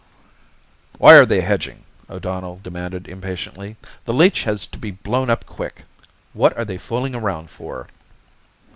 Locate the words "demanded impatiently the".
2.63-4.15